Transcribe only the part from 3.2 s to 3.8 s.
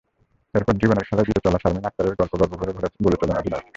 চলেন অধিনায়ক।